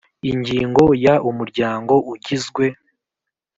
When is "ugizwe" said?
2.13-2.65